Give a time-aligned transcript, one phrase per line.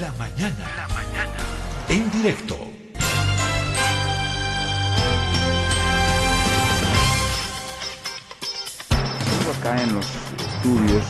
[0.00, 0.56] La mañana.
[0.76, 1.32] La mañana.
[1.88, 2.56] En directo.
[8.88, 11.04] Tengo acá en los estudios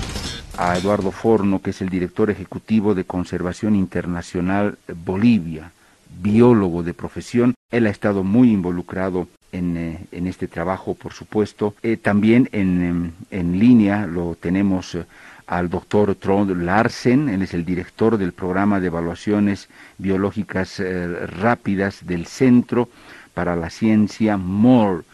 [0.58, 5.72] a Eduardo Forno, que es el director ejecutivo de Conservación Internacional Bolivia,
[6.20, 7.54] biólogo de profesión.
[7.70, 11.74] Él ha estado muy involucrado en, eh, en este trabajo, por supuesto.
[11.82, 15.06] Eh, también en, em, en, línea lo tenemos eh,
[15.46, 22.06] al doctor Trond Larsen, él es el director del programa de evaluaciones biológicas eh, rápidas
[22.06, 22.88] del Centro
[23.34, 25.04] para la Ciencia MORE.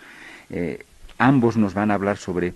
[0.51, 0.84] Eh,
[1.19, 2.55] ambos nos van a hablar sobre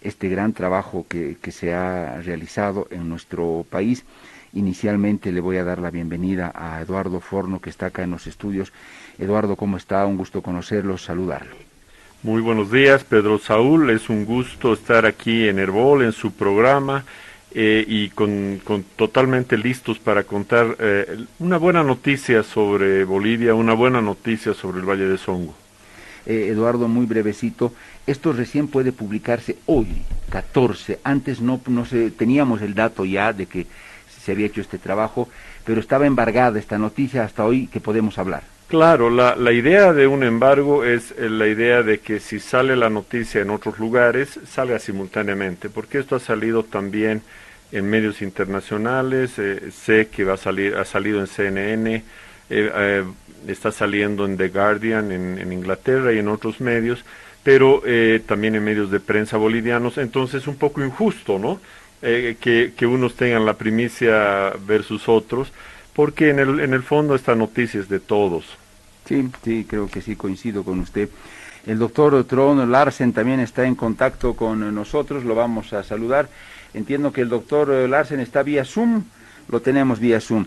[0.00, 4.04] este gran trabajo que, que, se ha realizado en nuestro país.
[4.52, 8.26] Inicialmente le voy a dar la bienvenida a Eduardo Forno, que está acá en los
[8.26, 8.72] estudios.
[9.18, 10.06] Eduardo, ¿cómo está?
[10.06, 11.65] Un gusto conocerlo, saludarlo.
[12.26, 13.88] Muy buenos días, Pedro Saúl.
[13.88, 17.04] Es un gusto estar aquí en Herbol, en su programa,
[17.52, 18.60] eh, y con,
[18.96, 24.84] totalmente listos para contar eh, una buena noticia sobre Bolivia, una buena noticia sobre el
[24.84, 25.54] Valle de Songo.
[26.26, 27.72] Eh, Eduardo, muy brevecito,
[28.08, 29.86] esto recién puede publicarse hoy,
[30.30, 30.98] 14.
[31.04, 33.68] Antes no, no se, teníamos el dato ya de que
[34.20, 35.28] se había hecho este trabajo,
[35.64, 38.55] pero estaba embargada esta noticia hasta hoy que podemos hablar.
[38.68, 42.74] Claro, la, la, idea de un embargo es eh, la idea de que si sale
[42.74, 47.22] la noticia en otros lugares, salga simultáneamente, porque esto ha salido también
[47.72, 52.02] en medios internacionales, eh, sé que va a salir, ha salido en CNN, eh,
[52.50, 53.04] eh,
[53.48, 57.04] está saliendo en The Guardian en, en, Inglaterra y en otros medios,
[57.42, 57.82] pero
[58.26, 61.60] también en medios de prensa bolivianos, entonces un poco injusto, ¿no?
[62.00, 65.52] que, que unos tengan la primicia versus otros
[65.96, 68.44] porque en el, en el fondo esta noticia es de todos.
[69.06, 71.08] Sí, sí, creo que sí, coincido con usted.
[71.66, 76.28] El doctor Tron Larsen también está en contacto con nosotros, lo vamos a saludar.
[76.74, 79.04] Entiendo que el doctor Larsen está vía Zoom,
[79.48, 80.44] lo tenemos vía Zoom.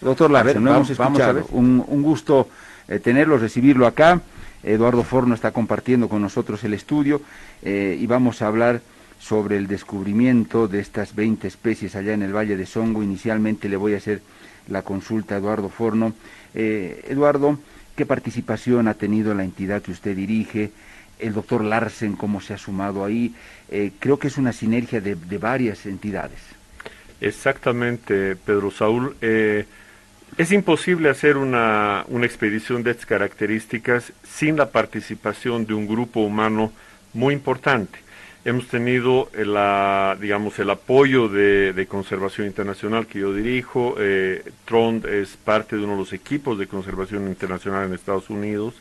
[0.00, 1.46] Doctor Larsen, no hemos escuchado.
[1.50, 2.48] Un, un, gusto
[2.88, 4.22] eh, tenerlo, recibirlo acá.
[4.62, 7.20] Eduardo Forno está compartiendo con nosotros el estudio
[7.62, 8.80] eh, y vamos a hablar
[9.20, 13.02] sobre el descubrimiento de estas 20 especies allá en el Valle de Songo.
[13.02, 14.22] Inicialmente le voy a hacer
[14.68, 16.14] la consulta Eduardo Forno.
[16.54, 17.58] Eh, Eduardo,
[17.96, 20.70] ¿qué participación ha tenido la entidad que usted dirige?
[21.18, 23.34] El doctor Larsen, ¿cómo se ha sumado ahí?
[23.70, 26.40] Eh, creo que es una sinergia de, de, varias entidades.
[27.20, 29.16] Exactamente, Pedro Saúl.
[29.20, 29.64] Eh,
[30.36, 36.20] es imposible hacer una, una expedición de estas características sin la participación de un grupo
[36.20, 36.72] humano
[37.12, 38.03] muy importante
[38.44, 43.96] hemos tenido la, digamos, el apoyo de, de, Conservación Internacional que yo dirijo.
[43.98, 48.74] Eh, Trond es parte de uno de los equipos de Conservación Internacional en Estados Unidos.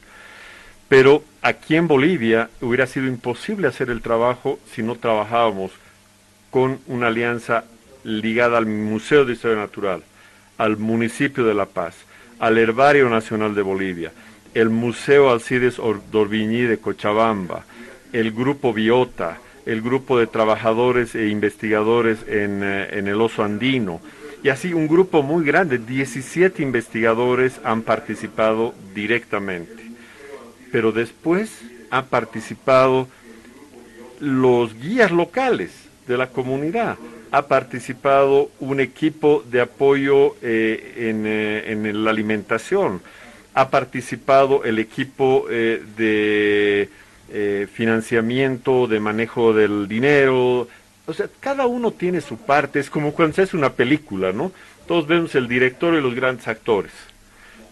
[0.89, 5.71] Pero aquí en Bolivia hubiera sido imposible hacer el trabajo si no trabajábamos
[6.51, 7.63] con una alianza
[8.03, 10.03] ligada al Museo de Historia Natural,
[10.57, 11.95] al municipio de La Paz,
[12.37, 14.11] al Herbario Nacional de Bolivia,
[14.53, 15.77] el Museo Alcides
[16.11, 17.65] Dorbiñí de Cochabamba,
[18.11, 24.01] el Grupo Biota, el grupo de trabajadores e investigadores en, eh, en, el oso andino.
[24.43, 29.83] Y así un grupo muy grande, 17 investigadores han participado directamente.
[30.71, 33.07] Pero después han participado
[34.19, 35.71] los guías locales
[36.07, 36.97] de la comunidad.
[37.31, 43.01] Ha participado un equipo de apoyo eh, en, eh, en, la alimentación.
[43.53, 46.89] Ha participado el equipo de
[47.33, 50.67] eh, financiamiento, de manejo del dinero.
[51.05, 52.79] O sea, cada uno tiene su parte.
[52.79, 54.51] Es como cuando se hace una película, ¿no?
[54.87, 56.91] Todos vemos el director y los grandes actores.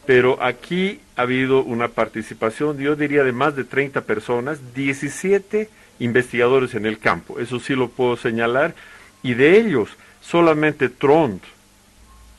[0.05, 6.73] Pero aquí ha habido una participación, yo diría, de más de 30 personas, 17 investigadores
[6.73, 7.39] en el campo.
[7.39, 8.73] Eso sí lo puedo señalar.
[9.21, 9.89] Y de ellos,
[10.21, 11.39] solamente Trond,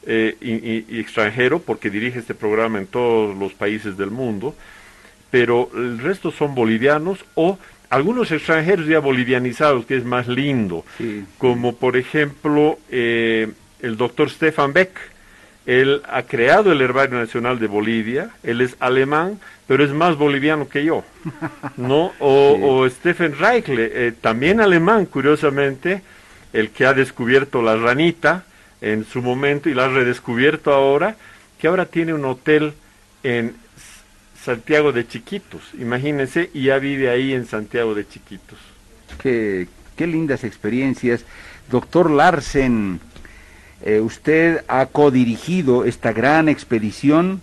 [0.04, 4.56] eh, y, extranjero, porque dirige este programa en todos los países del mundo,
[5.32, 11.24] pero el resto son bolivianos o algunos extranjeros ya bolivianizados, que es más lindo, sí.
[11.38, 13.50] como por ejemplo eh,
[13.80, 14.90] el doctor Stefan Beck.
[15.64, 20.68] Él ha creado el Herbario Nacional de Bolivia, él es alemán, pero es más boliviano
[20.68, 21.04] que yo,
[21.76, 22.12] ¿no?
[22.18, 22.62] O, sí.
[22.62, 26.02] o Stephen Reichle, eh, también alemán, curiosamente,
[26.52, 28.44] el que ha descubierto la ranita
[28.80, 31.16] en su momento y la ha redescubierto ahora,
[31.58, 32.74] que ahora tiene un hotel
[33.22, 33.61] en
[34.44, 38.58] Santiago de Chiquitos, imagínense, y ya vive ahí en Santiago de Chiquitos.
[39.22, 41.24] Qué, qué lindas experiencias.
[41.70, 43.00] Doctor Larsen,
[43.84, 47.40] eh, usted ha codirigido esta gran expedición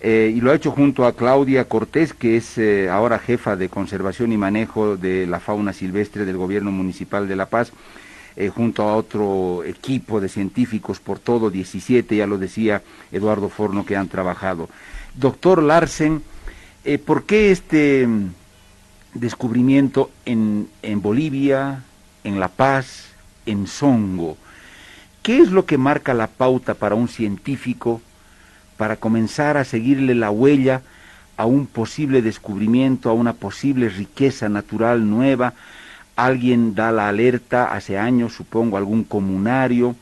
[0.00, 3.68] eh, y lo ha hecho junto a Claudia Cortés, que es eh, ahora jefa de
[3.68, 7.72] conservación y manejo de la fauna silvestre del gobierno municipal de La Paz.
[8.54, 12.80] junto a otro equipo de científicos por todo 17, ya lo decía
[13.12, 14.68] Eduardo Forno, que han trabajado.
[15.14, 16.22] Doctor Larsen,
[16.84, 18.32] eh, ¿por qué este mm,
[19.14, 21.82] descubrimiento en, en Bolivia,
[22.24, 23.08] en La Paz,
[23.46, 24.36] en Songo?
[25.22, 28.00] ¿Qué es lo que marca la pauta para un científico
[28.76, 30.82] para comenzar a seguirle la huella
[31.36, 35.54] a un posible descubrimiento, a una posible riqueza natural nueva?
[36.20, 39.96] alguien da la alerta hace años, supongo, algún comunario,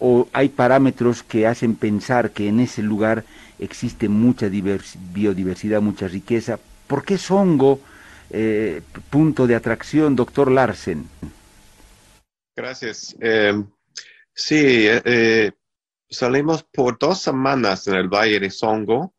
[0.00, 3.24] o hay parámetros que hacen pensar que en ese lugar
[3.58, 6.58] existe mucha biodiversidad, mucha riqueza.
[6.86, 7.80] ¿Por qué Songo
[8.30, 11.08] eh, punto de atracción, doctor Larsen?
[12.56, 13.16] Gracias.
[13.20, 13.62] Eh,
[14.34, 15.52] sí, eh,
[16.08, 19.14] salimos por dos semanas en el Valle de Songo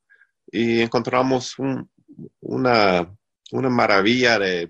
[0.52, 1.56] y encontramos
[2.42, 3.08] una
[3.52, 4.70] una maravilla de,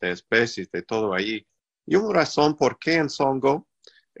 [0.00, 1.46] especies, de todo allí.
[1.86, 3.68] Y una razón por qué en Songo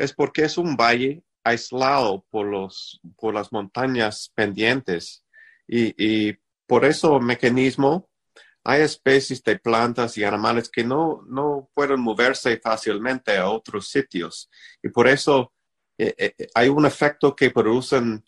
[0.02, 5.24] es porque es un valle aislado por, los, por las montañas pendientes.
[5.66, 8.08] Y, por eso mecanismo
[8.64, 14.48] hay especies de plantas y animales que no, no pueden moverse fácilmente a otros sitios.
[14.82, 15.52] Y por eso
[15.98, 18.24] eh, eh, hay un efecto que producen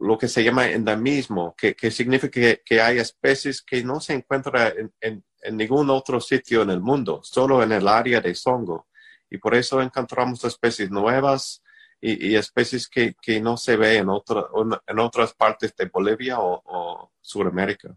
[0.00, 5.24] lo que se llama endemismo, que, significa que, hay especies que no se encuentran en,
[5.52, 8.87] ningún otro sitio en el mundo, solo en el área de Songo.
[9.30, 11.62] Y por eso encontramos especies nuevas
[12.00, 17.94] y, especies que, no se ven en, en otras partes de Bolivia o, Sudamérica.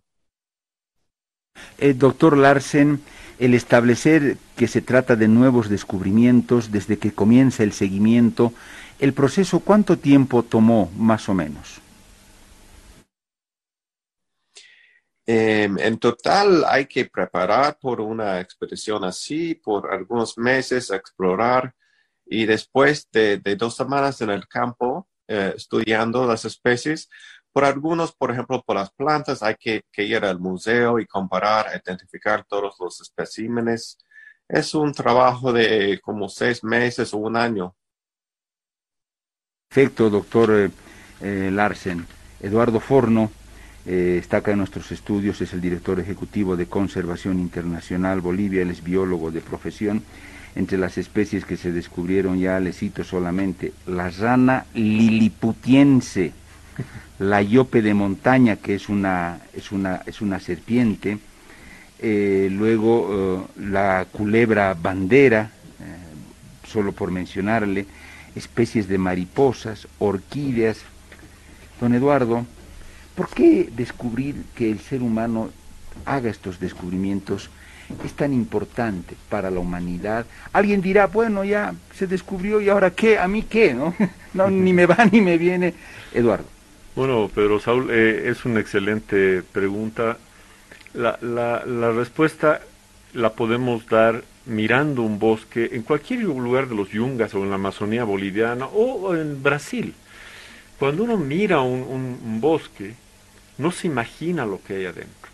[1.77, 3.01] Eh, doctor Larsen,
[3.39, 8.53] el establecer que se trata de nuevos descubrimientos desde que comienza el seguimiento,
[8.99, 11.80] ¿el proceso cuánto tiempo tomó más o menos?
[15.25, 21.75] Em, en total hay que preparar por una expedición así, por algunos meses, explorar
[22.25, 27.09] y después de, dos semanas en el campo eh, estudiando las especies,
[27.51, 32.45] por algunos, por ejemplo, por las plantas, hay que, ir al museo y comparar, identificar
[32.45, 33.97] todos los especímenes.
[34.47, 37.75] Es un trabajo de como seis meses o un año.
[39.67, 40.71] Perfecto, doctor eh,
[41.21, 42.07] eh, Larsen.
[42.39, 43.31] Eduardo Forno,
[43.85, 48.69] eh, está acá en nuestros estudios, es el director ejecutivo de Conservación Internacional Bolivia, él
[48.69, 50.03] es biólogo de profesión.
[50.53, 56.33] Entre las especies que se descubrieron ya le cito solamente la rana liliputiense,
[57.19, 61.19] la yope de montaña, que es una, es una, es una serpiente,
[61.99, 65.51] eh, luego eh, la culebra bandera,
[66.67, 67.85] solo por mencionarle,
[68.35, 70.79] especies de mariposas, orquídeas.
[71.79, 72.45] Don Eduardo,
[73.21, 75.51] ¿Por qué descubrir que el ser humano
[76.05, 77.51] haga estos descubrimientos
[78.03, 80.25] es tan importante para la humanidad?
[80.51, 83.93] Alguien dirá, bueno, ya se descubrió y ahora qué, a mí qué, ¿no?
[84.33, 85.75] no ni me va ni me viene.
[86.11, 86.45] Eduardo.
[86.95, 90.17] Bueno, Pedro Saúl, eh, es una excelente pregunta.
[90.95, 92.61] La, la, la respuesta
[93.13, 97.55] la podemos dar mirando un bosque en cualquier lugar de los yungas o en la
[97.57, 99.93] Amazonía boliviana o en Brasil.
[100.81, 102.95] Cuando uno mira un, bosque,
[103.61, 105.29] no se imagina lo que hay adentro.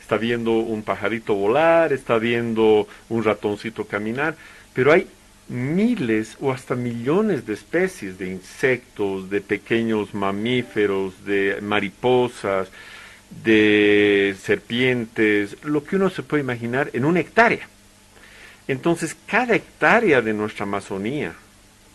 [0.00, 4.36] Está viendo un pajarito volar, está viendo un ratoncito caminar,
[4.72, 5.06] pero hay
[5.48, 12.68] miles o hasta millones de especies de insectos, de pequeños mamíferos, de mariposas,
[13.44, 17.68] de serpientes, lo que uno se puede imaginar en una hectárea.
[18.68, 21.34] Entonces, cada hectárea de nuestra Amazonía,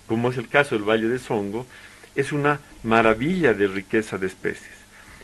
[0.07, 1.65] como es el caso del Valle de Songo,
[2.15, 4.80] es una maravilla de riqueza de especies.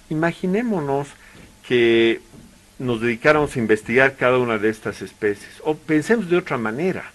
[0.10, 1.08] Imaginémonos
[1.68, 2.22] que
[2.80, 7.12] nos dedicáramos a investigar cada una de estas especies, o pensemos de otra manera,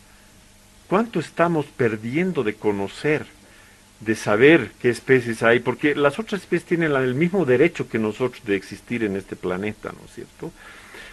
[0.89, 3.27] ¿cuánto estamos perdiendo de conocer,
[4.01, 5.61] de saber qué especies hay?
[5.61, 9.93] Porque las otras especies tienen el mismo derecho que nosotros de existir en este planeta,
[9.93, 10.51] ¿no es cierto?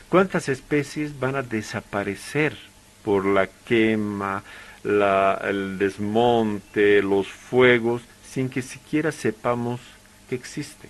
[0.10, 2.58] ¿Cuántas especies van a desaparecer
[3.04, 4.44] por la quema,
[4.84, 8.02] el desmonte, los fuegos?
[8.30, 9.82] sin que siquiera sepamos
[10.30, 10.90] que existen.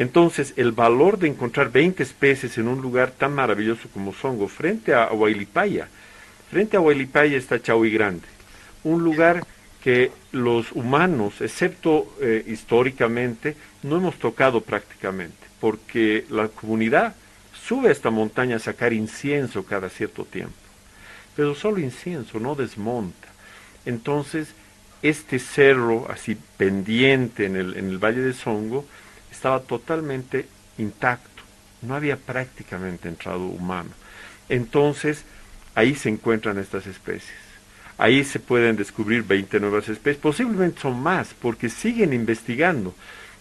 [0.00, 4.94] Entonces, el valor de encontrar 20 especies en un lugar tan maravilloso como Songo, frente
[4.94, 5.88] a Huaylipaya,
[6.50, 8.26] frente a Huaylipaya está Chaui Grande,
[8.82, 9.44] un lugar
[9.84, 17.14] que los humanos, excepto eh, históricamente, no hemos tocado prácticamente, porque la comunidad
[17.62, 20.54] sube a esta montaña a sacar incienso cada cierto tiempo,
[21.36, 23.28] pero solo incienso, no desmonta.
[23.84, 24.54] Entonces,
[25.02, 28.86] este cerro así pendiente en el, en el Valle de Songo
[29.30, 30.46] estaba totalmente
[30.78, 31.42] intacto,
[31.82, 33.90] no había prácticamente entrado humano.
[34.48, 35.24] Entonces,
[35.74, 37.38] ahí se encuentran estas especies.
[37.98, 42.94] Ahí se pueden descubrir 20 nuevas especies, posiblemente son más, porque siguen investigando.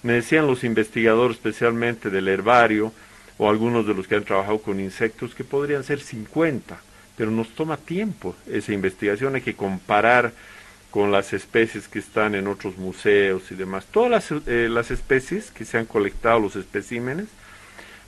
[0.03, 2.93] Me decían los investigadores, especialmente del herbario,
[3.37, 6.77] o algunos de los que han trabajado con insectos, que podrían ser 50,
[7.15, 10.33] pero nos toma tiempo esa investigación, hay que comparar
[10.91, 13.85] con las especies que están en otros museos y demás.
[13.91, 17.27] Todas las, eh, las especies que se han colectado, los especímenes,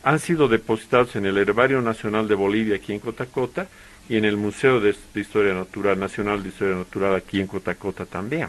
[0.04, 3.68] han sido depositados en el Herbario Nacional de Bolivia aquí en Cotacota
[4.10, 8.48] y en el Museo de, Historia Natural Nacional de Historia Natural aquí en Cotacota también.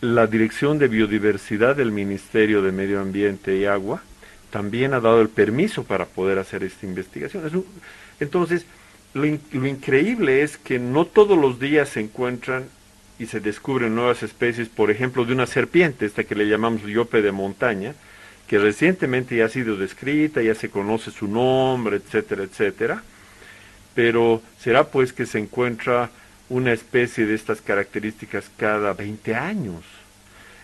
[0.00, 4.02] La Dirección de Biodiversidad del Ministerio de Medio Ambiente y Agua
[4.50, 7.64] también ha dado el permiso para poder hacer esta investigación.
[8.18, 8.66] entonces,
[9.14, 12.64] lo, lo increíble es que no todos los días se encuentran
[13.20, 17.20] y se descubren nuevas especies, por ejemplo, de una serpiente, esta que le llamamos yope
[17.20, 17.94] de montaña,
[18.48, 23.02] que recientemente ya ha sido descrita, ya se conoce su nombre, etcétera, etcétera,
[23.94, 26.08] pero será pues que se encuentra
[26.48, 29.84] una especie de estas características cada 20 años.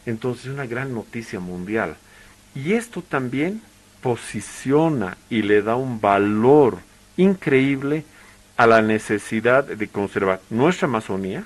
[0.06, 1.94] Entonces, una gran noticia mundial.
[2.54, 3.60] Y esto también
[4.00, 6.78] posiciona y le da un valor
[7.18, 8.04] increíble
[8.56, 11.44] a la necesidad de conservar nuestra Amazonía,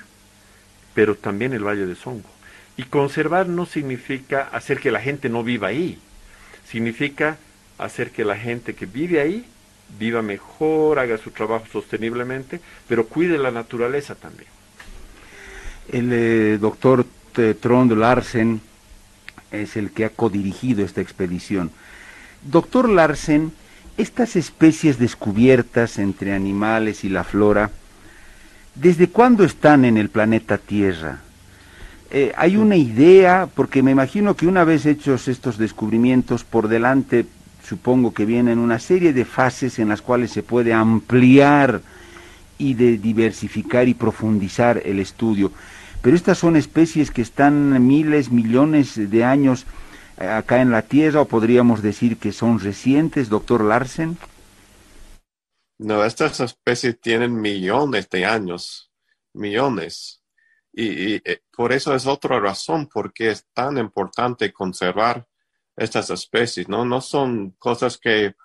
[0.93, 2.29] pero también el Valle de Songo.
[2.77, 5.99] Y conservar no significa hacer que la gente no viva ahí,
[6.67, 7.37] significa
[7.77, 9.45] hacer que la gente que vive ahí
[9.99, 14.49] viva mejor, haga su trabajo sosteniblemente, pero cuide la naturaleza también.
[15.91, 17.05] El eh, doctor
[17.59, 18.61] Trond Larsen
[19.51, 21.71] es el que ha codirigido esta expedición.
[22.43, 23.51] Doctor Larsen,
[23.97, 27.71] estas especies descubiertas entre animales y la flora,
[28.75, 31.19] ¿desde cuándo están en el planeta Tierra?
[32.09, 37.25] Eh, hay una idea, porque me imagino que una vez hechos estos descubrimientos por delante,
[37.63, 41.81] supongo que vienen una serie de fases en las cuales se puede ampliar
[42.57, 45.51] y de diversificar y profundizar el estudio.
[46.01, 49.65] Pero estas son especies que están miles, millones de años
[50.19, 54.17] eh, acá en la Tierra, o podríamos decir que son recientes, doctor Larsen.
[55.81, 58.91] No, estas especies tienen millones de años,
[59.33, 60.21] millones.
[60.71, 65.27] Y, eh, por eso es otra razón por qué es tan importante conservar
[65.75, 66.85] estas especies, ¿no?
[66.85, 68.35] No son cosas que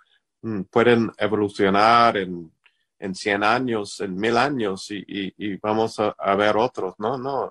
[0.40, 2.50] mm, pueden evolucionar en,
[2.98, 7.18] en 100 años, en mil años y, vamos a, ver otros, ¿no?
[7.18, 7.50] No,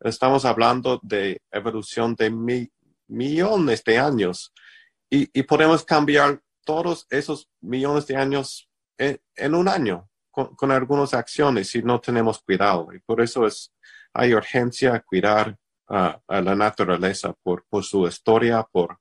[0.00, 2.30] estamos hablando de evolución de
[3.08, 4.54] millones de años
[5.10, 8.67] y, podemos cambiar todos esos millones de años
[8.98, 13.72] en, un año con, con algunas acciones si no tenemos cuidado y por eso es
[14.12, 15.56] hay urgencia a cuidar
[15.88, 18.98] a la naturaleza por, su historia, por,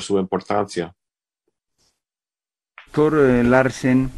[0.00, 0.92] su importancia.
[2.86, 4.10] Doctor eh, Larsen,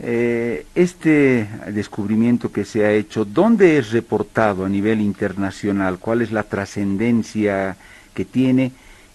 [0.00, 5.98] eh, este descubrimiento que se ha hecho, ¿dónde es reportado a nivel internacional?
[5.98, 7.76] ¿Cuál es la trascendencia
[8.14, 8.72] que tiene?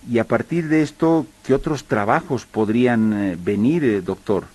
[0.10, 4.46] Y a partir de esto, ¿qué otros trabajos podrían eh, venir, doctor?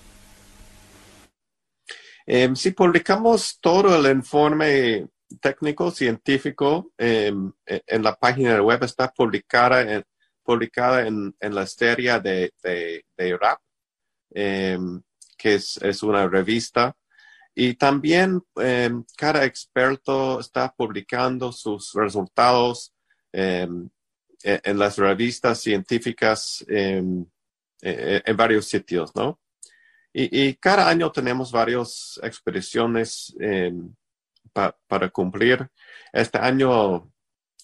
[2.54, 5.06] Si publicamos todo el informe
[5.40, 10.04] técnico científico em, e, en la página web está publicada en,
[10.42, 13.60] publicada en, la serie de, de, RAP,
[14.30, 15.00] em,
[15.38, 16.96] que es, es, una revista.
[17.54, 22.92] Y también em, cada experto está publicando sus resultados
[23.32, 23.68] e,
[24.42, 27.02] en las revistas científicas e,
[27.80, 29.40] en varios sitios, ¿no?
[30.14, 33.34] Y, cada año tenemos varias expediciones
[34.52, 35.68] para cumplir.
[36.12, 37.10] Este año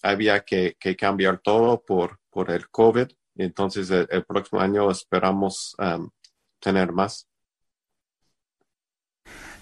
[0.01, 6.09] había que, cambiar todo por, por el COVID, entonces el, próximo año esperamos um,
[6.59, 7.27] tener más.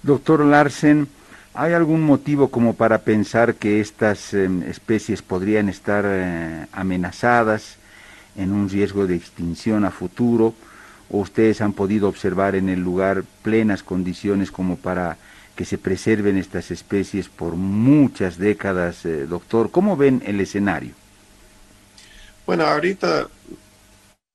[0.01, 1.07] Doctor Larsen,
[1.53, 7.77] ¿hay algún motivo como para pensar que estas em, especies podrían estar eh, amenazadas
[8.35, 10.53] en un riesgo de extinción a futuro?
[11.09, 15.17] ¿O ustedes han podido observar en el lugar plenas condiciones como para
[15.57, 19.71] que se preserven estas especies por muchas décadas, eh, doctor.
[19.71, 20.93] ¿Cómo ven el escenario?
[22.45, 23.27] Bueno, ahorita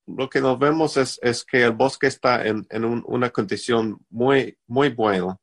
[0.09, 2.67] lo que nos vemos es, que el bosque está en,
[3.07, 5.37] una condición muy, muy buena.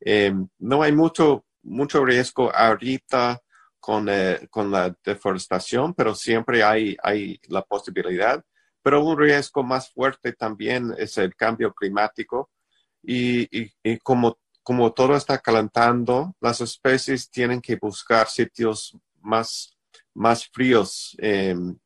[0.00, 3.38] Eh, no hay mucho, mucho riesgo ahorita
[3.78, 8.42] con, eh, con la deforestación, pero siempre hay, hay la posibilidad.
[8.88, 12.48] Pero un riesgo más fuerte también es el cambio climático.
[13.02, 13.46] Y,
[13.98, 19.76] como como todo está calentando, las especies tienen que buscar sitios más,
[20.14, 21.76] más fríos em,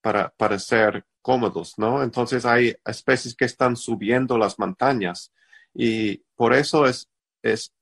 [0.00, 2.02] para, para ser cómodos, ¿no?
[2.02, 5.32] Entonces hay especies que están subiendo las montañas
[5.72, 7.08] y por eso es,
[7.42, 7.72] es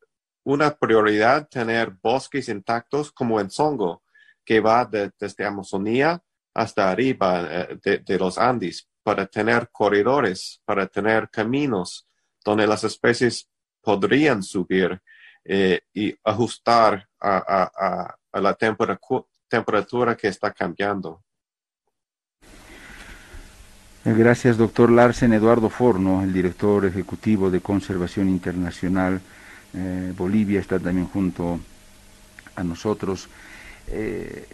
[0.44, 4.02] una prioridad tener bosques intactos como en Songo,
[4.44, 6.22] que va desde Amazonía
[6.59, 12.05] hasta arriba eh, de, los Andes, para tener corredores, para tener caminos
[12.45, 13.49] donde las especies
[13.81, 15.00] podrían subir
[15.45, 21.23] eh, y ajustar a, la temperatura que está cambiando.
[24.05, 29.21] Gracias, doctor Larsen Eduardo Forno, el director ejecutivo de Conservación Internacional.
[29.75, 31.61] Eh, Bolivia está también junto
[32.57, 33.29] a nosotros.
[33.87, 34.47] Eh,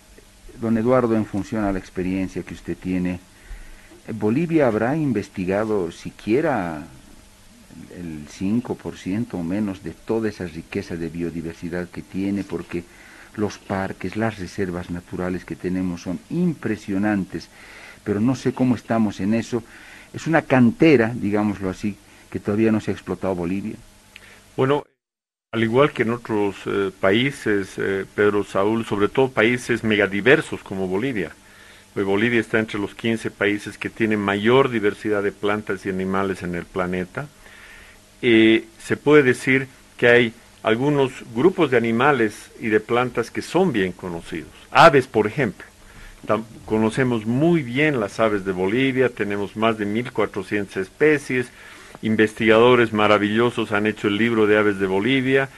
[0.60, 3.20] don Eduardo, en función a la experiencia que usted tiene,
[4.12, 6.86] ¿Bolivia habrá investigado siquiera
[7.96, 12.44] el 5% o menos de toda esa riqueza de biodiversidad que tiene?
[12.44, 12.84] Porque
[13.36, 17.48] los parques, las reservas naturales que tenemos son impresionantes,
[18.04, 19.62] pero no sé cómo estamos en eso.
[20.12, 21.96] Es una cantera, digámoslo así,
[22.30, 23.76] que todavía no se ha explotado Bolivia.
[24.56, 24.84] Bueno,
[25.54, 30.88] al igual que en otros eh, países, eh, Pedro Saúl, sobre todo países megadiversos como
[30.88, 31.30] Bolivia.
[31.94, 36.42] Pues Bolivia está entre los 15 países que tienen mayor diversidad de plantas y animales
[36.42, 37.28] en el planeta.
[38.20, 40.34] Eh, se puede decir que hay
[40.64, 44.50] algunos grupos de animales y de plantas que son bien conocidos.
[44.72, 45.64] Aves, por ejemplo.
[46.66, 51.46] conocemos muy bien las aves de Bolivia, tenemos más de 1.400 especies,
[52.04, 55.48] investigadores maravillosos han hecho el libro de aves de Bolivia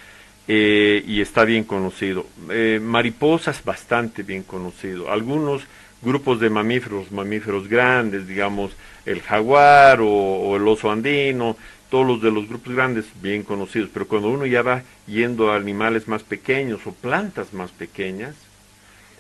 [0.47, 2.25] eh, y está bien conocido.
[2.51, 5.11] Eh, mariposas bastante bien conocido.
[5.11, 5.63] Algunos
[6.03, 8.73] grupos de mamíferos, mamíferos grandes, digamos
[9.05, 11.57] el jaguar o, el oso andino,
[11.91, 15.57] todos los de los grupos grandes bien conocidos, pero cuando uno ya va yendo a
[15.57, 18.35] animales más pequeños o plantas más pequeñas,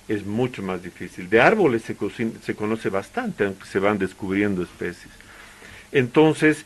[0.09, 1.29] es mucho más difícil.
[1.29, 1.97] De árboles se,
[2.43, 5.13] se conoce bastante, aunque se van descubriendo especies.
[5.91, 6.65] Entonces,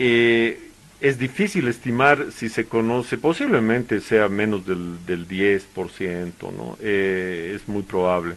[0.00, 0.58] eh,
[1.00, 6.78] es difícil estimar si se conoce, posiblemente sea menos del, del 10%, ¿no?
[6.80, 8.36] Eh, es muy probable.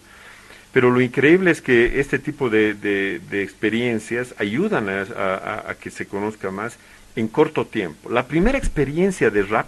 [0.73, 6.51] Pero lo increíble es que este tipo de, de, experiencias ayudan a, que se conozca
[6.51, 6.77] más
[7.15, 8.09] en corto tiempo.
[8.09, 9.67] La primera experiencia de RAP,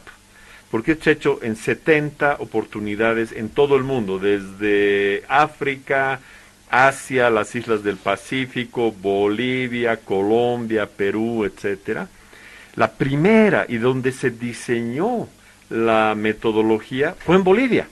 [0.71, 6.19] porque es hecho en 70 oportunidades en todo el mundo, desde África,
[6.69, 12.07] Asia, las islas del Pacífico, Bolivia, Colombia, Perú, etcétera.
[12.75, 15.27] La primera y donde se diseñó
[15.69, 17.87] la metodología fue en Bolivia,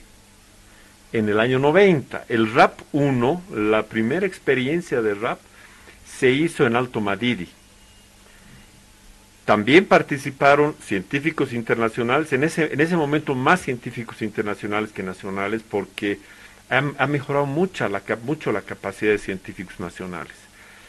[1.12, 2.26] en el año 90.
[2.28, 5.38] El RAP 1, la primera experiencia de RAP,
[6.06, 7.48] se hizo en Alto Madidi.
[9.44, 16.18] También participaron científicos internacionales, en ese, en ese momento más científicos internacionales que nacionales, porque
[16.74, 20.34] ha, mejorado mucho la, mucho la capacidad de científicos nacionales.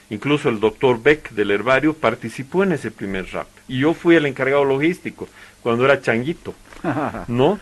[0.10, 3.48] Incluso el doctor Beck del herbario participó en ese primer RAP.
[3.68, 5.28] Y yo fui el encargado logístico
[5.62, 6.54] cuando era changuito,
[7.28, 7.60] ¿no?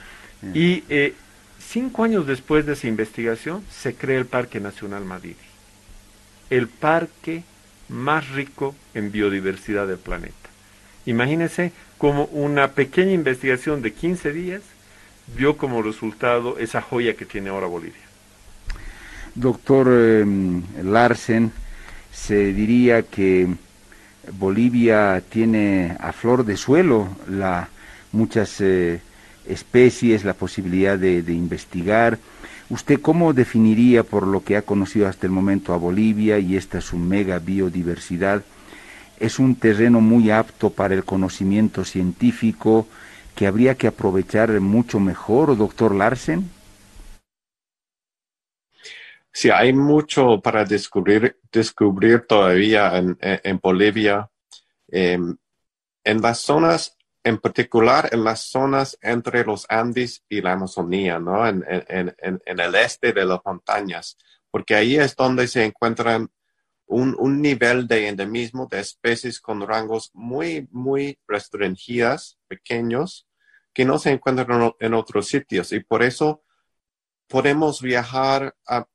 [0.53, 1.13] Y eh,
[1.59, 5.35] cinco años después de esa investigación se crea el Parque Nacional Madrid.
[6.49, 7.43] El parque
[7.87, 10.33] más rico en biodiversidad del planeta.
[11.05, 14.61] Imagínense como una pequeña investigación de 15 días
[15.35, 18.02] vio como resultado esa joya que tiene ahora Bolivia.
[19.35, 21.51] Doctor em, Larsen,
[22.11, 23.47] se diría que
[24.31, 27.09] Bolivia tiene a flor de suelo
[28.11, 29.01] muchas eh,
[29.47, 32.19] especies, la posibilidad de, investigar.
[32.69, 36.79] ¿Usted cómo definiría, por lo que ha conocido hasta el momento a Bolivia y esta
[36.79, 38.43] su mega biodiversidad,
[39.19, 42.87] es un terreno muy apto para el conocimiento científico
[43.35, 46.49] que habría que aprovechar mucho mejor, doctor Larsen?
[49.33, 54.29] Sí, hay mucho para descubrir, descubrir todavía en, Bolivia.
[54.87, 55.35] Em,
[56.03, 61.47] en las zonas, en particular en las zonas entre los Andes y la Amazonía, ¿no?
[61.47, 64.17] En, el este de las montañas,
[64.51, 66.29] porque ahí es donde se encuentran
[66.85, 73.25] un, un, nivel de endemismo de especies con rangos muy, muy restringidas, pequeños,
[73.73, 75.71] que no se encuentran en otros sitios.
[75.71, 76.42] Y por eso
[77.27, 78.85] podemos viajar a,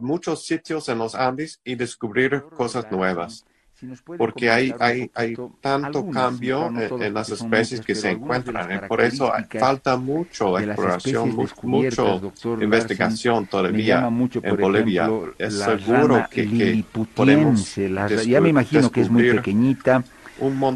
[0.00, 3.44] muchos sitios en los Andes y descubrir cosas nuevas.
[4.16, 8.72] Porque hay, hay, hay tanto cambio en, las especies que se encuentran.
[8.72, 8.80] ¿eh?
[8.88, 12.20] Por eso falta mucho exploración, mucho
[12.58, 15.10] investigación todavía en Bolivia.
[15.36, 20.02] es seguro que, podemos ya me imagino que es muy pequeñita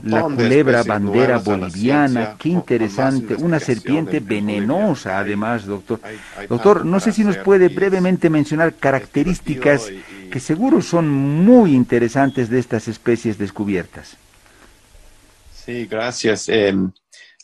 [0.04, 6.00] la culebra bandera boliviana, qué interesante, una serpiente venenosa además, doctor.
[6.48, 9.90] doctor, no sé si nos puede brevemente mencionar características
[10.30, 14.16] que seguro son muy interesantes de estas especies descubiertas.
[15.52, 16.48] Sí, gracias.
[16.48, 16.90] Em,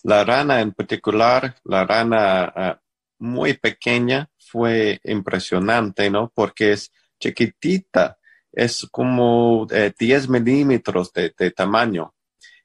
[0.03, 2.81] la rana en particular, la rana ah,
[3.19, 6.33] muy pequeña, fue impresionante, ¿no?
[6.35, 8.19] Porque es chiquitita,
[8.57, 12.15] es como 10 eh, milímetros de, tamaño.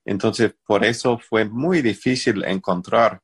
[0.06, 3.22] Entonces, por eso fue muy difícil encontrar.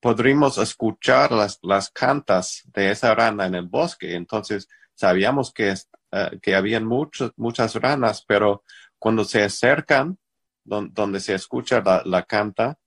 [0.00, 4.14] podríamos escuchar las, las cantas de esa rana en el bosque.
[4.14, 8.62] Entonces, sabíamos que, uh, que habían muchas ranas, pero
[8.98, 10.18] cuando se acercan,
[10.64, 12.78] donde se escucha la, la canta,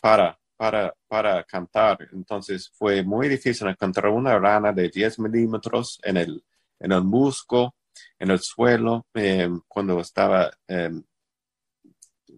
[0.00, 1.98] para, para, para cantar.
[2.12, 6.44] Entonces fue muy difícil encontrar una rana de 10 milímetros en el,
[6.80, 7.74] en el musgo,
[8.18, 11.02] en el suelo, em, cuando estaba, em,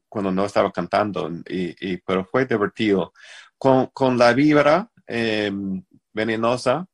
[0.09, 3.13] cuando no estaba cantando, y, y, pero fue divertido.
[3.59, 6.87] Con, con la víbora em, venenosa,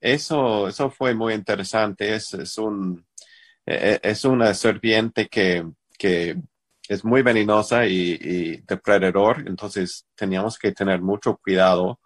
[0.00, 2.14] eso, eso fue muy interesante.
[2.14, 3.06] Es, es, un,
[3.66, 5.64] e, e, es una serpiente que,
[5.98, 6.36] que
[6.88, 12.00] es muy venenosa y, depredador, entonces teníamos que tener mucho cuidado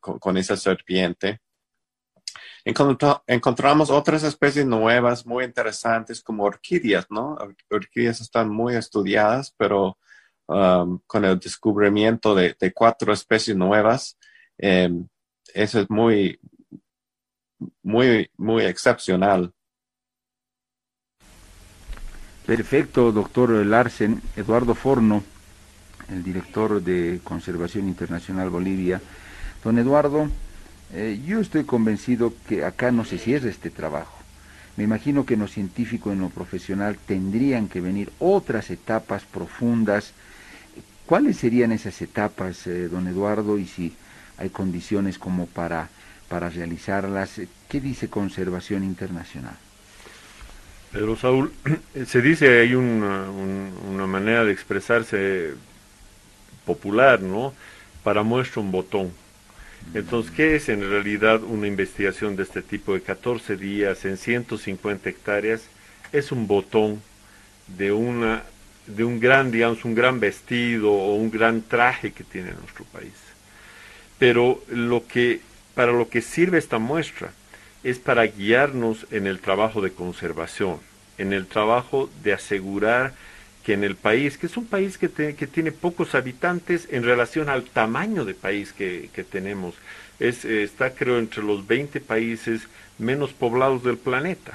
[0.00, 1.40] con, esa serpiente.
[2.64, 7.36] Encontramos otras especies nuevas muy interesantes como orquídeas, ¿no?
[7.70, 9.98] Orquídeas están muy estudiadas, pero
[10.46, 14.18] um, con el descubrimiento de, cuatro especies nuevas,
[14.58, 15.08] em,
[15.54, 16.38] eso es muy,
[17.82, 19.52] muy, muy excepcional.
[22.46, 24.20] Perfecto, doctor Larsen.
[24.36, 25.22] Eduardo Forno,
[26.08, 29.00] el director de Conservación Internacional Bolivia.
[29.62, 30.28] Don Eduardo,
[30.92, 34.18] eh, yo estoy convencido que acá no se cierra este trabajo.
[34.76, 40.12] Me imagino que en lo científico, en lo profesional, tendrían que venir otras etapas profundas.
[41.06, 43.94] ¿Cuáles serían esas etapas, eh, don Eduardo, y si
[44.38, 45.88] hay condiciones como para,
[46.28, 47.40] para realizarlas?
[47.68, 49.56] ¿Qué dice Conservación Internacional?
[50.92, 51.52] Pedro Saúl,
[52.06, 55.54] se dice hay una, una manera de expresarse
[56.64, 57.54] popular, ¿no?
[58.02, 59.12] Para muestra un botón.
[59.94, 65.08] Entonces, ¿qué es en realidad una investigación de este tipo de 14 días en 150
[65.08, 65.62] hectáreas?
[66.12, 67.02] Es un botón
[67.66, 68.44] de una
[68.86, 73.12] de un gran, digamos, un gran vestido o un gran traje que tiene nuestro país.
[74.18, 75.40] Pero lo que
[75.74, 77.32] para lo que sirve esta muestra
[77.82, 80.78] es para guiarnos en el trabajo de conservación,
[81.18, 83.14] en el trabajo de asegurar
[83.64, 87.48] que en el país, que es un país que, que tiene pocos habitantes en relación
[87.48, 89.74] al tamaño de país que, tenemos,
[90.18, 92.62] es, está creo entre los 20 países
[92.98, 94.52] menos poblados del planeta.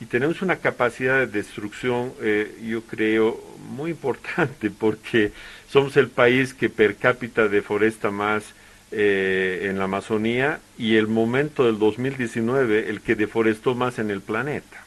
[0.00, 5.32] Y tenemos una capacidad de destrucción, eh, yo creo, muy importante, porque
[5.68, 8.44] somos el país que per cápita deforesta más
[8.90, 14.20] eh, en la Amazonía y el momento del 2019 el que deforestó más en el
[14.20, 14.84] planeta,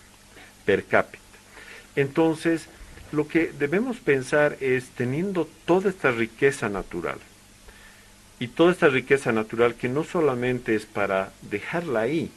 [0.64, 1.24] per cápita.
[1.96, 2.68] Entonces,
[3.16, 7.18] lo que debemos pensar es teniendo toda esta riqueza natural,
[8.40, 12.30] y toda esta riqueza natural que no solamente es para dejarla ahí,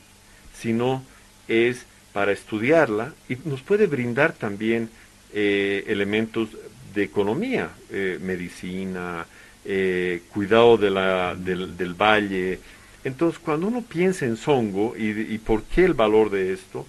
[0.55, 1.03] sino
[1.49, 4.91] es para estudiarla y nos puede brindar también
[5.33, 6.51] eh, elementos
[6.95, 9.27] de economía, eh, medicina,
[9.65, 12.61] eh, cuidado del, valle.
[13.05, 16.87] Entonces, cuando uno piensa en Songo y, por qué el valor de esto,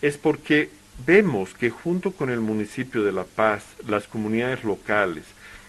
[0.00, 0.68] es porque
[1.04, 5.24] vemos que junto con el municipio de La Paz, las comunidades locales,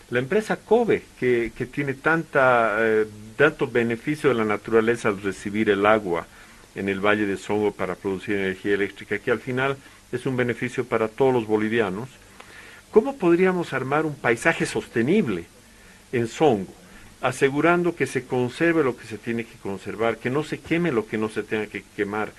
[0.10, 5.70] la empresa COBE, que, que tiene tanta, eh, tanto beneficio de la naturaleza al recibir
[5.70, 6.28] el agua
[6.76, 9.78] en el Valle de Songo para producir energía eléctrica, que al final
[10.12, 12.10] es un beneficio para todos los bolivianos,
[12.92, 15.46] ¿cómo podríamos armar un paisaje sostenible?
[16.12, 16.74] en Songo,
[17.22, 21.08] asegurando que se conserve lo que se tiene que conservar, que no se queme lo
[21.08, 22.32] que no se tenga que quemar,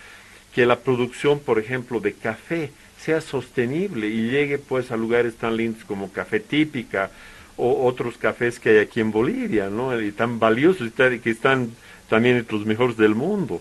[0.55, 5.57] que la producción, por ejemplo, de café sea sostenible y llegue pues a lugares tan
[5.57, 7.11] lindos como Café Típica
[7.57, 10.01] o otros cafés que hay aquí en Bolivia, ¿no?
[10.01, 11.71] Y tan valiosos y que están
[12.09, 13.61] también entre los mejores del mundo.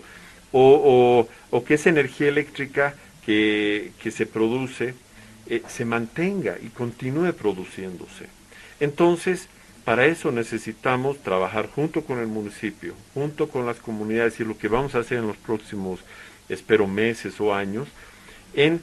[0.52, 4.94] O, o, que esa energía eléctrica que, que se produce
[5.46, 8.26] eh, se mantenga y continúe produciéndose.
[8.78, 9.48] Entonces,
[9.84, 14.68] para eso necesitamos trabajar junto con el municipio, junto con las comunidades y lo que
[14.68, 16.00] vamos a hacer en los próximos,
[16.52, 17.88] espero, meses o años,
[18.54, 18.82] en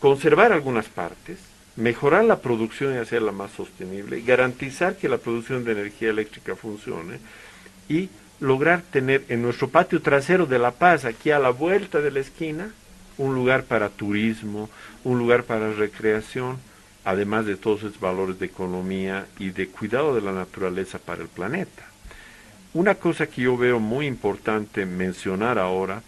[0.00, 1.38] conservar algunas partes,
[1.76, 7.18] mejorar la producción y hacerla más sostenible, garantizar que la producción de energía eléctrica funcione
[7.88, 8.08] y
[8.40, 12.20] lograr tener en nuestro patio trasero de La Paz, aquí a la vuelta de la
[12.20, 12.72] esquina,
[13.16, 14.68] un lugar para turismo,
[15.04, 16.58] un lugar para recreación,
[17.04, 21.28] además de todos esos valores de economía y de cuidado de la naturaleza para el
[21.28, 21.84] planeta.
[22.72, 26.02] Una cosa que yo veo muy importante mencionar ahora,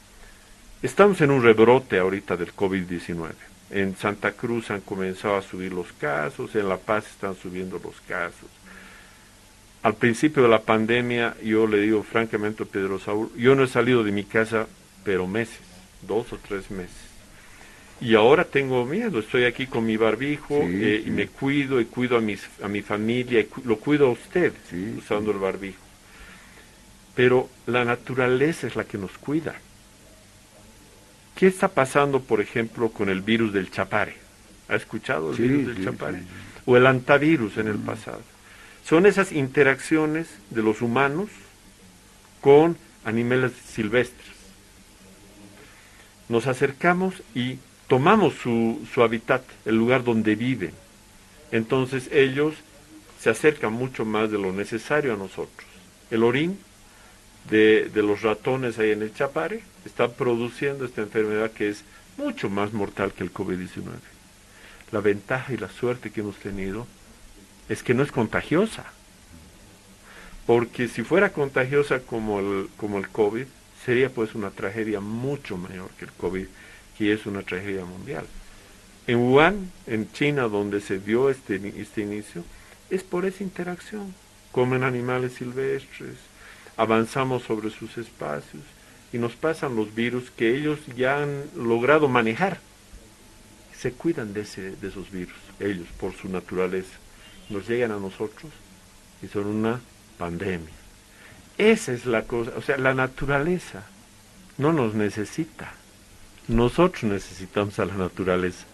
[0.83, 3.33] estamos en un rebrote ahorita del COVID-19
[3.71, 8.01] En Santa Cruz han comenzado a subir los casos, en La Paz están subiendo los
[8.03, 8.49] casos.
[9.83, 13.69] Al principio de la pandemia, yo le digo francamente a Pedro Saúl, yo no he
[13.69, 14.67] salido de mi casa,
[15.05, 15.61] pero meses,
[16.03, 17.07] dos o tres meses.
[18.01, 22.17] Y ahora tengo miedo, estoy aquí con mi barbijo eh, y me cuido y cuido
[22.19, 24.53] a, mis, a mi familia, y lo cuido a usted
[24.99, 25.81] usando el barbijo.
[27.15, 29.55] Pero la naturaleza es la que nos cuida.
[31.37, 34.16] ¿Qué está pasando, por ejemplo, con el virus del chapare?
[34.68, 36.22] ¿Ha escuchado el virus del chapare?
[36.64, 38.22] O el antivirus en el pasado.
[38.85, 41.29] Son esas interacciones de los humanos
[42.40, 44.35] con animales silvestres.
[46.31, 50.72] Nos acercamos y tomamos su, su hábitat, el lugar donde viven.
[51.53, 52.55] Entonces ellos
[53.20, 55.68] se acercan mucho más de lo necesario a nosotros.
[56.11, 56.59] El orín
[57.51, 61.85] de, los ratones ahí en el Chapare está produciendo esta enfermedad que es
[62.17, 63.85] mucho más mortal que el COVID-19.
[64.93, 66.87] La ventaja y la suerte que hemos tenido
[67.69, 68.85] es que no es contagiosa.
[70.47, 73.47] Porque si fuera contagiosa como el, como el COVID,
[73.85, 76.47] sería pues una tragedia mucho mayor que el COVID
[76.97, 78.27] que es una tragedia mundial.
[79.07, 82.43] En Wuhan, en China, donde se dio este, este inicio,
[82.91, 84.15] es por esa interacción.
[84.51, 86.17] Comen animales silvestres,
[86.77, 88.62] avanzamos sobre sus espacios
[89.12, 92.59] y nos pasan los virus que ellos ya han logrado manejar.
[93.77, 96.97] Se cuidan de, ese, de esos virus, ellos, por su naturaleza.
[97.51, 98.53] Nos llegan a nosotros
[99.23, 99.81] y son una
[100.19, 100.75] pandemia.
[101.59, 103.85] Esa es la cosa, o sea, la naturaleza
[104.59, 105.73] no nos necesita.
[106.49, 108.65] Nosotros necesitamos a la naturaleza.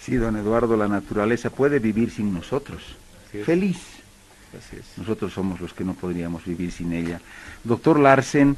[0.00, 2.82] Sí, don Eduardo, la naturaleza puede vivir sin nosotros.
[3.44, 3.93] Feliz.
[4.96, 7.20] Nosotros somos los que no podríamos vivir sin ella.
[7.62, 8.56] Doctor Larsen,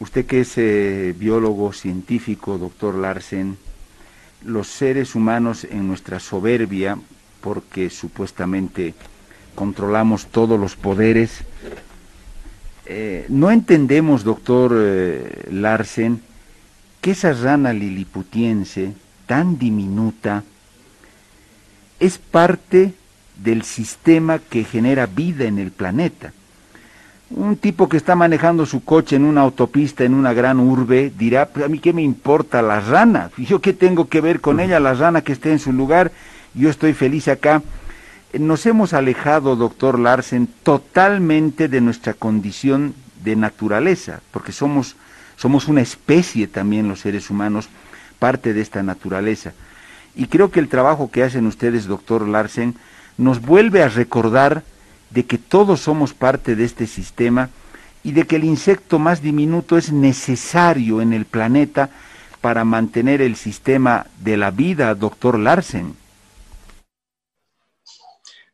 [0.00, 3.56] usted que es eh, biólogo científico, doctor Larsen,
[4.44, 6.98] los seres humanos en nuestra soberbia,
[7.40, 8.94] porque supuestamente
[9.54, 11.42] controlamos todos los poderes,
[12.86, 16.22] eh, no entendemos, doctor eh, Larsen,
[17.00, 18.92] que esa rana liliputiense
[19.26, 20.44] tan diminuta
[21.98, 22.94] es parte
[23.36, 26.32] del sistema que genera vida en el planeta.
[27.30, 31.46] Un tipo que está manejando su coche en una autopista, en una gran urbe, dirá,
[31.46, 34.78] pues a mí qué me importa la rana, yo qué tengo que ver con ella,
[34.78, 36.12] la rana que esté en su lugar,
[36.54, 37.62] yo estoy feliz acá.
[38.38, 42.94] Nos hemos alejado, doctor Larsen, totalmente de nuestra condición
[43.24, 44.96] de naturaleza, porque somos
[45.36, 47.68] somos una especie también los seres humanos,
[48.18, 49.52] parte de esta naturaleza.
[50.14, 52.74] Y creo que el trabajo que hacen ustedes, doctor Larsen,
[53.16, 54.62] nos vuelve a recordar
[55.10, 57.50] de que todos somos parte de este sistema
[58.02, 61.90] y de que el insecto más diminuto es necesario en el planeta
[62.40, 65.96] para mantener el sistema de la vida, doctor Larsen.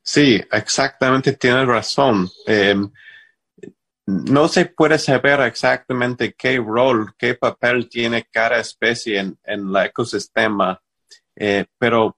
[0.02, 2.28] Sí, exactamente, tiene razón.
[2.46, 2.90] Em,
[4.06, 10.80] no se puede saber exactamente qué rol, qué papel tiene cada especie en, el ecosistema,
[11.36, 12.16] eh, pero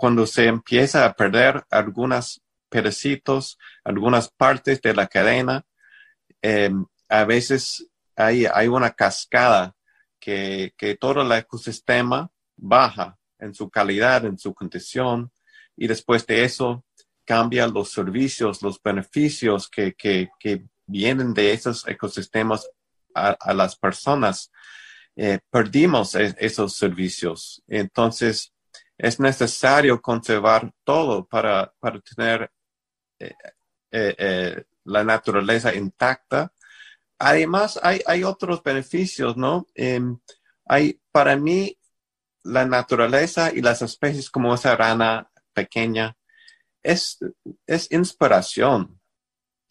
[0.00, 5.66] cuando se empieza a perder algunos pedacitos, algunas partes de la cadena,
[6.40, 7.86] em, a veces
[8.16, 9.76] hay, una cascada
[10.18, 15.30] que, que, todo el ecosistema baja en su calidad, en su condición,
[15.76, 16.82] y después de eso
[17.26, 22.66] cambian los servicios, los beneficios que, que, que vienen de esos ecosistemas
[23.14, 24.50] a, las personas,
[25.14, 27.62] eh, perdimos e, esos servicios.
[27.68, 28.54] Entonces,
[29.02, 32.50] es necesario conservar todo para, para tener
[33.18, 33.34] eh,
[33.90, 36.52] eh, la naturaleza intacta.
[37.18, 39.66] Además, hay, hay otros beneficios, ¿no?
[39.74, 40.18] Em,
[40.66, 41.78] hay, para mí,
[42.42, 46.16] la naturaleza y las especies como esa rana pequeña
[46.82, 47.18] es,
[47.66, 49.00] es inspiración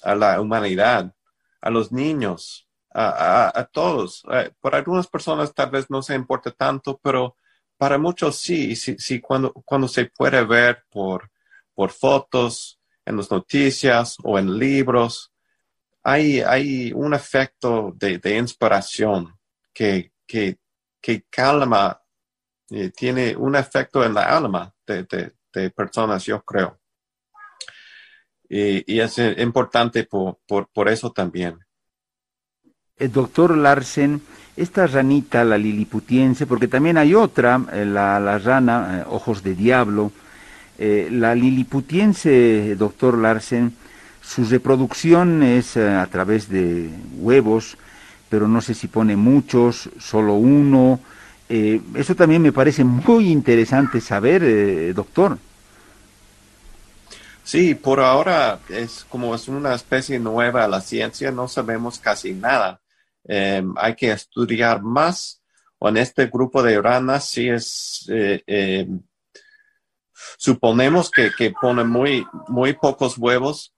[0.01, 1.13] a la humanidad,
[1.61, 4.23] a los niños, a, todos.
[4.31, 7.35] Eh, por algunas personas tal vez no se importa tanto, pero
[7.79, 11.31] para muchos sí, sí, sí cuando, cuando se puede ver por,
[11.73, 15.31] por fotos, en las noticias o en libros,
[16.03, 19.33] hay, hay un efecto de, inspiración
[19.73, 20.59] que, que,
[21.01, 22.01] que calma,
[22.69, 26.79] eh, tiene un efecto en la alma de, de personas, yo creo.
[28.51, 31.59] Y, es importante por, por, eso también.
[32.99, 34.21] El doctor Larsen,
[34.57, 40.11] esta ranita, la liliputiense, porque también hay otra, eh, la, rana, eh, ojos de diablo,
[40.77, 43.73] eh, la liliputiense, doctor Larsen,
[44.21, 47.77] su reproducción es a través de huevos,
[48.29, 50.99] pero no sé si pone muchos, solo uno,
[51.51, 55.39] Eh, eso también me parece muy interesante saber, eh, doctor.
[57.43, 62.79] Sí, por ahora es como es una especie nueva la ciencia, no sabemos casi nada.
[63.31, 65.43] Em, hay que estudiar más.
[65.77, 69.03] O en este grupo de ranas sí es, eh, em,
[70.37, 73.75] suponemos que, ponen muy, muy pocos huevos.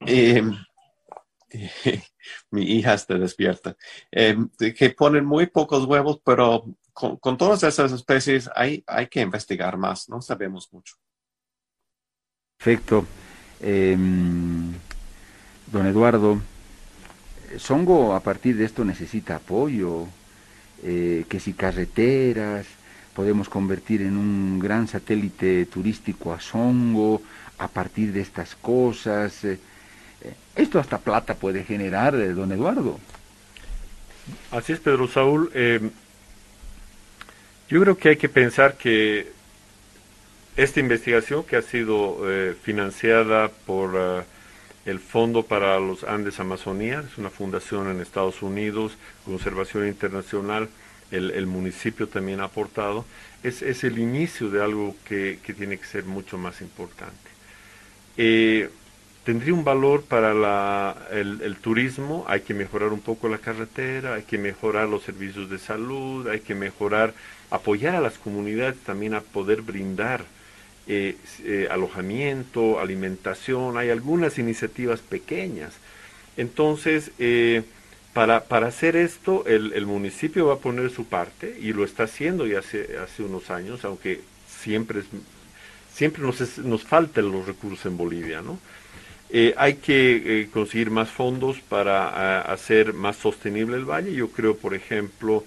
[0.00, 0.56] Em,
[2.50, 3.76] mi hija está despierta.
[4.10, 10.08] que ponen muy pocos huevos, pero con, todas esas especies hay, hay que investigar más,
[10.08, 10.96] no sabemos mucho.
[12.58, 13.06] Perfecto.
[13.60, 14.74] Don
[15.86, 16.40] Eduardo,
[17.58, 20.06] Songo a partir de esto necesita apoyo,
[20.82, 22.66] eh, que si carreteras,
[23.14, 27.22] podemos convertir en un gran satélite turístico a Songo
[27.58, 29.44] a partir de estas cosas.
[29.44, 29.58] Eh,
[30.54, 32.98] esto hasta plata puede generar, eh, don Eduardo.
[34.50, 35.50] Así es, Pedro Saúl.
[37.68, 39.40] Yo creo que hay que pensar que
[40.56, 44.22] esta investigación que ha sido eh, financiada por eh,
[44.90, 50.68] el Fondo para los Andes Amazonía, es una fundación en Estados Unidos, Conservación Internacional,
[51.12, 53.04] el, municipio también ha aportado,
[53.42, 57.30] es, el inicio de algo que, tiene que ser mucho más importante.
[58.16, 58.68] Eh,
[59.24, 64.38] tendría un valor para el, turismo, hay que mejorar un poco la carretera, hay que
[64.38, 67.14] mejorar los servicios de salud, hay que mejorar,
[67.50, 70.24] apoyar a las comunidades también a poder brindar
[70.92, 75.74] eh, eh, alojamiento, alimentación, hay algunas iniciativas pequeñas.
[76.36, 77.62] Entonces, eh,
[78.12, 82.44] para, para, hacer esto, el, municipio va a poner su parte y lo está haciendo
[82.44, 85.02] ya hace, hace unos años, aunque siempre,
[85.94, 88.58] siempre nos, nos faltan los recursos en Bolivia, ¿no?
[89.58, 94.12] hay que conseguir más fondos para hacer más sostenible el valle.
[94.12, 95.44] Yo creo, por ejemplo,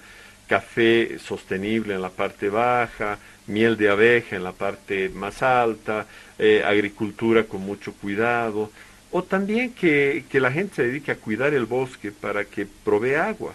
[0.48, 6.08] café sostenible en la parte baja, miel de abeja en la parte más alta,
[6.40, 8.72] eh, agricultura con mucho cuidado,
[9.12, 13.16] o también que, que, la gente se dedique a cuidar el bosque para que provee
[13.16, 13.54] agua.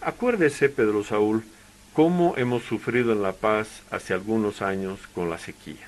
[0.00, 1.44] Acuérdese, Pedro Saúl,
[1.92, 5.86] cómo hemos sufrido en La Paz hace algunos años con la sequía.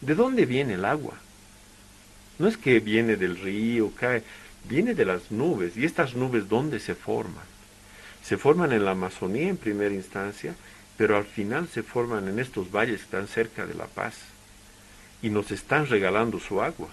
[0.00, 1.14] ¿De dónde viene el agua?
[2.38, 4.24] No es que viene del río, cae,
[4.68, 5.76] viene de las nubes.
[5.76, 7.44] ¿Y estas nubes dónde se forman?
[8.24, 10.54] Se forman en la Amazonía en primera instancia
[11.02, 14.14] pero al final se forman en estos valles están cerca de La Paz
[15.20, 16.90] y nos están regalando su agua.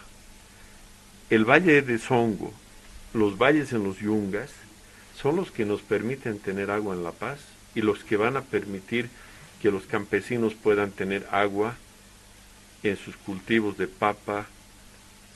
[1.30, 2.52] El valle de Songo,
[3.13, 4.50] los valles en los Yungas,
[5.15, 7.38] son los que nos permiten tener agua en La Paz
[7.76, 9.12] y los que van a permitir
[9.62, 11.76] que los campesinos puedan tener agua
[12.82, 14.48] en sus cultivos de papa,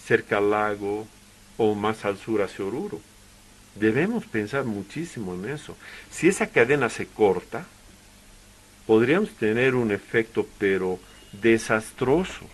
[0.03, 1.07] cerca al lago
[1.57, 2.99] o más al sur hacia Oruro.
[3.75, 5.77] Debemos pensar muchísimo en eso.
[6.09, 7.67] Si esa cadena se corta,
[8.85, 10.99] podríamos tener un efecto, pero
[11.31, 12.45] desastroso,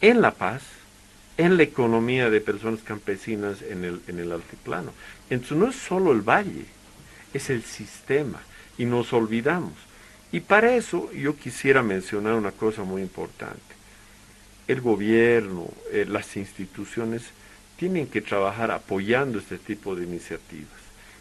[0.00, 0.62] en La Paz,
[1.36, 4.92] en la economía de personas campesinas en el, en el altiplano.
[5.30, 6.66] Entonces no es solo el valle,
[7.32, 8.40] es el sistema,
[8.76, 9.72] y nos olvidamos.
[10.32, 13.60] Y para eso yo quisiera mencionar una cosa muy importante.
[14.68, 17.22] El gobierno, eh, las instituciones
[17.76, 20.79] tienen que trabajar apoyando este tipo de iniciativas.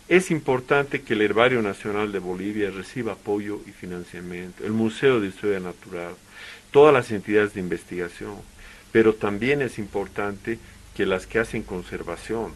[0.10, 5.28] Es importante que el Herbario Nacional de Bolivia reciba apoyo y financiamiento, el Museo de
[5.28, 6.16] Historia Natural,
[6.72, 8.34] todas las entidades de investigación,
[8.92, 10.58] pero también es importante
[10.96, 12.56] que las que hacen conservación,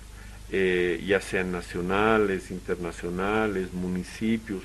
[0.52, 4.63] eh, ya sean nacionales, internacionales, municipios,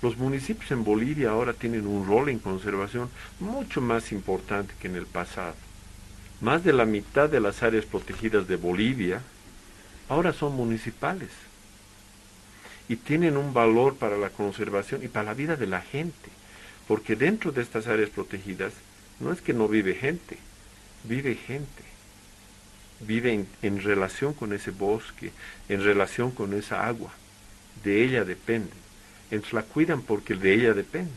[0.00, 4.96] los municipios en Bolivia ahora tienen un rol en conservación mucho más importante que en
[4.96, 5.54] el pasado.
[6.40, 9.20] Más de la mitad de las áreas protegidas de Bolivia
[10.08, 11.28] ahora son municipales
[12.88, 16.30] y tienen un valor para la conservación y para la vida de la gente,
[16.88, 18.72] porque dentro de estas áreas protegidas
[19.20, 20.36] no es que no vive gente,
[21.04, 21.82] vive gente,
[23.00, 25.32] vive en, relación con ese bosque,
[25.68, 27.12] en relación con esa agua,
[27.84, 28.72] de ella depende,
[29.30, 31.10] entonces la cuidan porque de ella depende.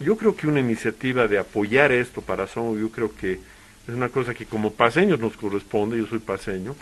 [0.00, 4.10] Yo creo que una iniciativa de apoyar esto para Somo, yo creo que es una
[4.10, 6.76] cosa que como paseños nos corresponde, yo soy paseño,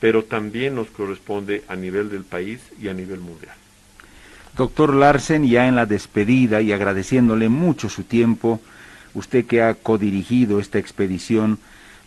[0.00, 3.54] pero también nos corresponde a nivel del país y a nivel mundial.
[4.56, 8.60] Doctor Larsen, ya en la despedida y agradeciéndole mucho su tiempo,
[9.14, 11.58] usted que ha codirigido esta expedición,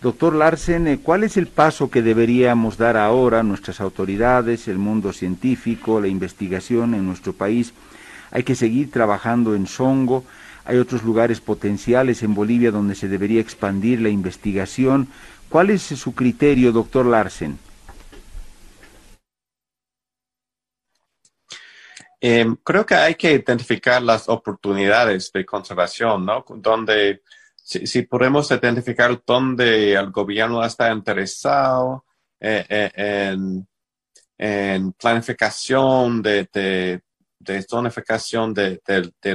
[0.02, 5.14] doctor Larsen, eh, ¿cuál es el paso que deberíamos dar ahora nuestras autoridades, el mundo
[5.14, 7.74] científico, la investigación en nuestro país?
[8.32, 10.24] Hay que seguir trabajando en Songo,
[10.66, 15.08] hay otros lugares potenciales en Bolivia donde se debería expandir la investigación.
[15.50, 17.58] ¿Cuál es su criterio, doctor Larsen?
[22.24, 26.46] Em, creo que hay que identificar las oportunidades de conservación, ¿no?
[26.48, 27.24] Donde,
[27.56, 32.06] si, podemos identificar dónde el gobierno está interesado
[32.40, 33.36] eh, eh,
[34.38, 36.48] en, planificación de,
[37.40, 38.80] de, zonificación de,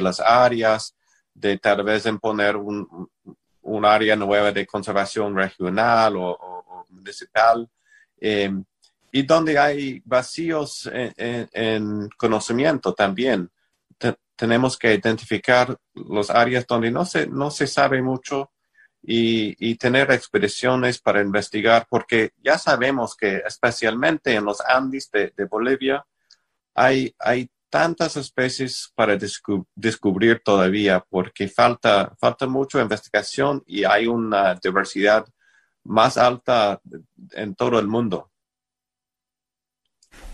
[0.01, 0.95] las áreas,
[1.35, 3.09] de tal vez en poner un,
[3.63, 7.69] un área nueva de conservación regional o, municipal,
[8.21, 8.65] em,
[9.13, 13.51] y donde hay vacíos en, conocimiento también.
[14.37, 18.51] tenemos que identificar las áreas donde no se, no se sabe mucho
[19.03, 26.05] y, tener expediciones para investigar, porque ya sabemos que especialmente en los Andes de, Bolivia
[26.75, 29.17] hay, hay tantas especies para
[29.75, 35.25] descubrir todavía porque falta, falta mucha investigación y hay una diversidad
[35.85, 36.81] más alta
[37.33, 38.31] en todo el mundo.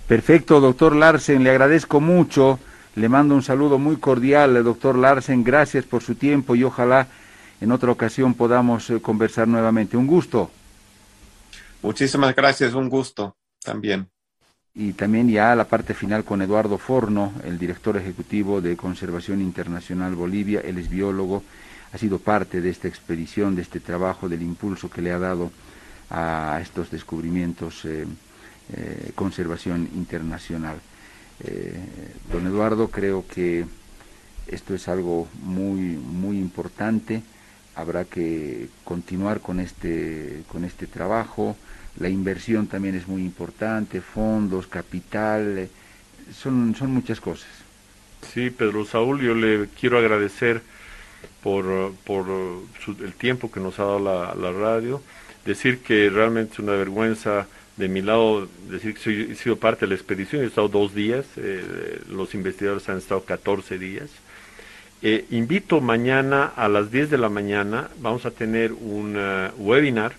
[0.07, 2.59] Perfecto, doctor Larsen, le agradezco mucho.
[2.95, 5.43] Le mando un saludo muy cordial, doctor Larsen.
[5.43, 7.07] Gracias por su tiempo y ojalá
[7.61, 9.97] en otra ocasión podamos eh, conversar nuevamente.
[9.97, 10.51] Un gusto.
[11.81, 14.09] Muchísimas gracias, un gusto también
[14.75, 20.15] y también ya la parte final con Eduardo Forno, el director ejecutivo de Conservación Internacional
[20.15, 21.43] Bolivia, él es biólogo,
[21.93, 25.51] ha sido parte de esta expedición, de este trabajo, del impulso que le ha dado
[26.09, 28.07] a estos descubrimientos eh,
[28.73, 30.77] eh conservación internacional.
[31.41, 31.75] Eh,
[32.33, 33.67] don Eduardo, creo que
[34.47, 37.23] esto es algo muy, muy importante,
[37.75, 41.57] habrá que continuar con este, con este trabajo,
[41.99, 45.69] la inversión también es muy importante, fondos, capital, eh,
[46.35, 47.49] son, son muchas cosas.
[48.33, 50.63] Sí, Pedro Saúl, yo le quiero agradecer
[51.43, 52.27] por, por
[53.01, 55.03] el tiempo que nos ha dado la, radio,
[55.45, 57.47] decir que realmente es una vergüenza
[57.77, 61.25] de mi lado decir que he sido parte de la expedición, he estado dos días,
[61.37, 64.11] eh, los investigadores han estado 14 días.
[65.03, 69.17] Eh, invito mañana a las 10 de la mañana, vamos a tener un
[69.59, 70.13] webinar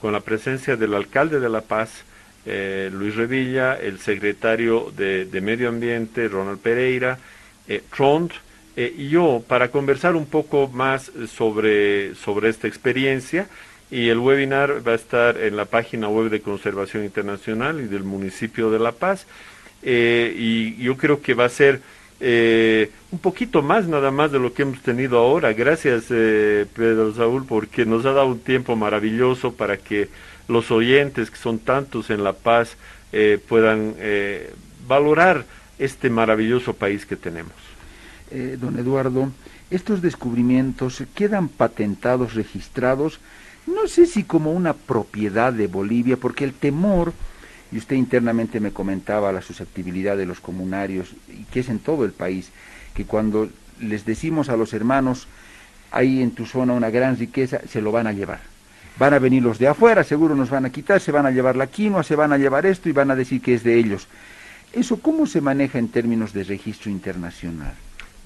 [0.00, 2.04] con la presencia del alcalde de La Paz,
[2.46, 7.18] eh, Luis Revilla, el secretario de, Medio Ambiente, Ronald Pereira,
[7.66, 8.30] eh, Trond,
[8.76, 13.48] eh, y yo, para conversar un poco más sobre, sobre esta experiencia.
[13.90, 18.04] Y el webinar va a estar en la página web de Conservación Internacional y del
[18.04, 19.26] municipio de La Paz.
[19.82, 21.80] y yo creo que va a ser
[22.20, 25.52] eh, un poquito más nada más de lo que hemos tenido ahora.
[25.52, 30.08] Gracias, eh, Pedro Saúl, porque nos ha dado un tiempo maravilloso para que
[30.48, 32.76] los oyentes, que son tantos en La Paz,
[33.12, 34.52] eh, puedan eh,
[34.86, 35.46] valorar
[35.78, 37.52] este maravilloso país que tenemos.
[38.60, 39.30] don Eduardo,
[39.70, 43.20] estos descubrimientos quedan patentados, registrados,
[43.68, 47.12] no sé si como una propiedad de Bolivia, porque el temor
[47.70, 52.04] y usted internamente me comentaba la susceptibilidad de los comunarios, y que es en todo
[52.04, 52.50] el país,
[52.94, 53.48] que cuando
[53.80, 55.28] les decimos a los hermanos,
[55.90, 58.40] hay en tu zona una gran riqueza, se lo van a llevar.
[58.98, 61.56] Van a venir los de afuera, seguro nos van a quitar, se van a llevar
[61.56, 64.08] la quinoa, se van a llevar esto y van a decir que es de ellos.
[64.72, 67.74] ¿Eso cómo se maneja en términos de registro internacional?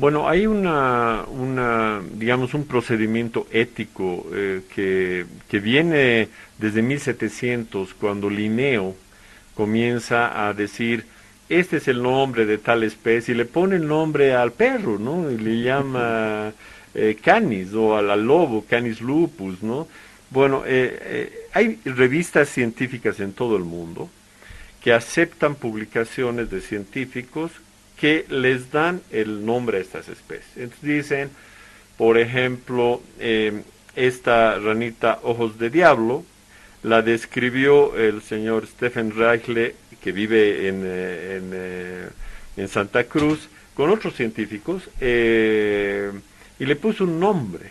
[0.03, 6.29] Bueno, hay una, una digamos, un procedimiento ético eh, que, que viene
[6.59, 8.97] desde 1700, cuando Linneo,
[9.55, 11.05] comienza a decir,
[11.49, 15.31] este es el nombre de tal especie, y le pone el nombre al perro, ¿no?
[15.31, 16.53] Y le llama
[16.97, 19.87] eh, canis o al, lobo, canis lupus, ¿no?
[20.31, 24.11] Bueno, eh, hay revistas científicas en todo el mundo
[24.83, 27.53] que aceptan publicaciones de científicos
[28.03, 30.57] que les dan el nombre a estas especies.
[30.57, 31.31] Entonces dicen,
[31.97, 33.01] por ejemplo,
[33.95, 36.25] esta ranita ojos de diablo,
[36.83, 42.09] la describió el señor Stephen Reichle, que vive en, eh, eh,
[42.57, 46.11] en, Santa Cruz, con otros científicos, eh,
[46.59, 47.71] y le puso un nombre.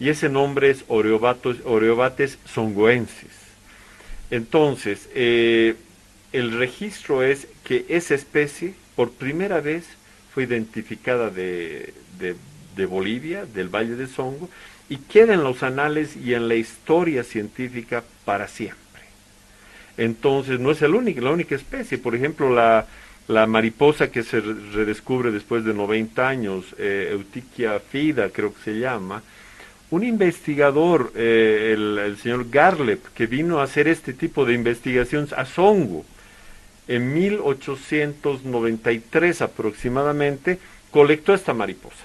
[0.00, 3.38] Y ese nombre es Oreobates songoensis.
[4.32, 9.86] Entonces, el registro es que esa especie, por primera vez,
[10.34, 11.94] fue identificada de,
[12.86, 14.50] Bolivia, del Valle de Songo,
[14.90, 19.00] y queda en los anales y en la historia científica para siempre.
[19.96, 21.96] Entonces, no es el único, la única especie.
[21.96, 22.88] Por ejemplo, la,
[23.26, 28.78] la mariposa que se redescubre después de 90 años, eh, Eutiquia fida, creo que se
[28.78, 29.22] llama,
[29.90, 35.32] un investigador, eh, el, el, señor Garlep, que vino a hacer este tipo de investigaciones
[35.32, 36.04] a Songo,
[36.90, 40.58] en 1893 aproximadamente,
[40.90, 42.04] colectó esta mariposa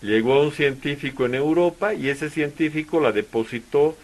[0.00, 3.94] Llegó a un científico en Europa y ese científico la depositó,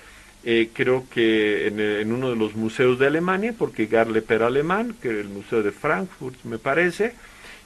[0.45, 5.09] eh, creo que en, uno de los museos de Alemania, porque Garle era alemán, que
[5.09, 7.15] era el Museo de Frankfurt, me parece,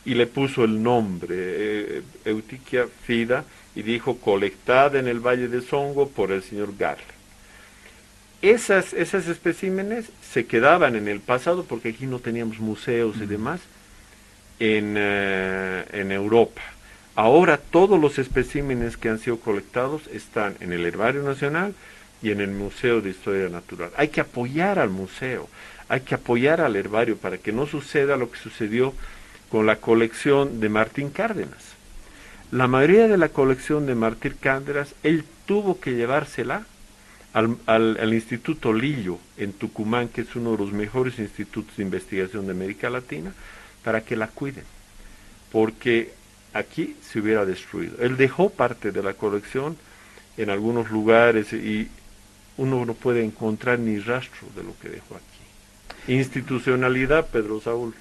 [0.04, 2.02] y le puso el nombre, eh,
[3.04, 3.44] fida,
[3.74, 7.21] y dijo colectada en el Valle de Songo por el señor Garle.
[8.42, 13.60] Esas, esas especímenes se quedaban en el pasado porque aquí no teníamos museos y demás
[14.58, 16.60] en, eh, en Europa.
[17.14, 21.74] Ahora todos los especímenes que han sido colectados están en el Herbario Nacional
[22.20, 23.90] y en el Museo de Historia Natural.
[23.96, 25.48] Hay que apoyar al museo,
[25.88, 28.94] hay que apoyar al herbario para que no suceda lo que sucedió
[29.50, 31.74] con la colección de Martín Cárdenas.
[32.50, 36.64] La mayoría de la colección de Martín Cárdenas, él tuvo que llevársela
[37.32, 42.52] al, Instituto Lillo en Tucumán, que es uno de los mejores institutos de investigación de
[42.52, 43.32] América Latina,
[43.82, 44.64] para que la cuiden,
[45.50, 46.12] porque
[46.52, 47.96] aquí se hubiera destruido.
[48.00, 49.76] Él dejó parte de la colección
[50.36, 51.88] en algunos lugares y
[52.58, 56.12] uno no puede encontrar ni rastro de lo que dejó aquí.
[56.12, 57.94] Institucionalidad, Pedro Saúl.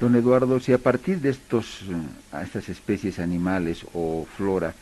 [0.00, 4.72] Don Eduardo, si a partir de estos, eh, estas especies animales o flora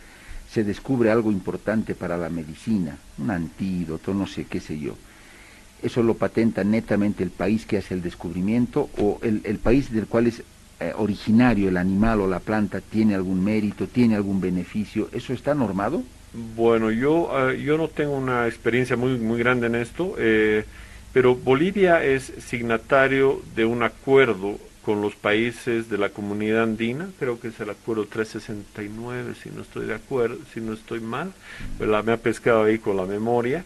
[0.51, 4.97] se descubre algo importante para la medicina, un antídoto, no sé qué sé yo,
[5.83, 10.27] ¿eso lo patenta netamente el país que hace el descubrimiento o el, país del cual
[10.29, 10.43] es
[10.81, 15.09] eh, originario el animal o la planta tiene algún mérito, tiene algún beneficio?
[15.13, 16.03] ¿Eso está normado?
[16.55, 20.15] Bueno, yo, eh, yo no tengo una experiencia muy, muy grande en esto,
[21.13, 27.41] pero Bolivia es signatario de un acuerdo con los países de la comunidad andina, creo
[27.41, 31.33] que es el acuerdo 369, si no estoy de acuerdo, si no estoy mal,
[31.81, 33.65] me ha pescado ahí con la memoria,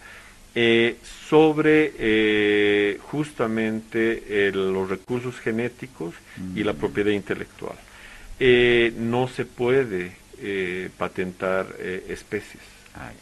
[0.54, 0.96] eh,
[1.28, 6.14] sobre eh, justamente los recursos genéticos
[6.56, 6.76] y la mm.
[6.76, 7.76] propiedad intelectual.
[8.38, 10.12] Eh, no se puede
[10.96, 11.66] patentar
[12.08, 12.62] especies.
[12.94, 13.12] Ah,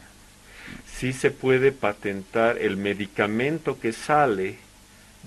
[0.87, 4.55] sí se puede patentar el medicamento que sale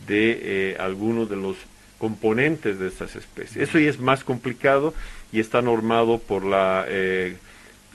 [0.07, 1.57] de algunos de los
[2.01, 3.69] componentes de estas especies.
[3.69, 4.91] Eso ya es más complicado
[5.31, 7.37] y está normado por la, eh,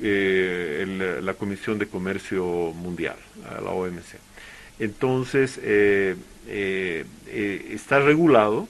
[0.01, 4.15] eh, la Comisión de Comercio Mundial, la OMC.
[4.79, 6.15] Entonces, eh,
[6.47, 8.69] está regulado,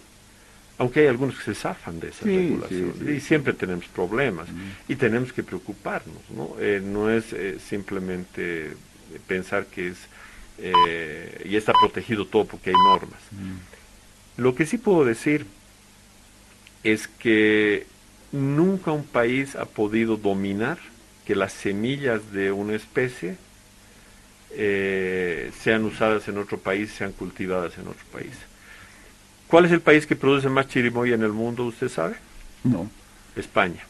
[0.79, 4.49] aunque hay algunos que se zafan de esa regulación, y siempre tenemos problemas,
[4.89, 6.57] y tenemos que preocuparnos, ¿no?
[6.81, 7.27] no es
[7.69, 8.73] simplemente
[9.27, 9.99] pensar que es,
[11.45, 13.21] y está protegido todo porque hay normas.
[14.37, 15.47] Lo que sí puedo decir
[16.85, 17.87] es que
[18.33, 20.79] nunca un país ha podido dominar
[21.27, 23.37] que las semillas de una especie
[24.51, 28.33] eh, sean usadas en otro país, sean cultivadas en otro país.
[29.49, 32.17] ¿Cuál es el país que produce más chirimoya en el mundo, usted sabe?
[32.63, 32.91] No.
[33.37, 33.85] España.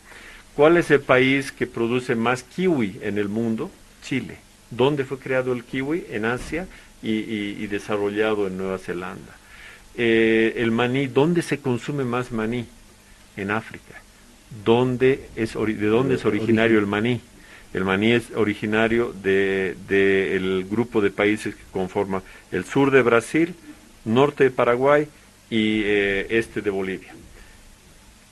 [0.55, 3.71] ¿Cuál es el país que produce más kiwi en el mundo?
[4.03, 4.39] Chile.
[4.71, 6.07] ¿Dónde fue creado el kiwi?
[6.11, 6.67] En Asia
[7.03, 9.37] y desarrollado en Nueva Zelanda.
[9.97, 12.67] Eh, el maní, ¿dónde se consume más maní?
[13.37, 13.95] En África.
[14.65, 17.21] ¿Dónde es ¿De dónde es originario el maní?
[17.73, 22.23] El maní es originario del de, grupo de países que conforman
[22.53, 23.55] el sur de Brasil,
[24.05, 25.09] norte de Paraguay
[25.51, 27.15] y eh, este de Bolivia.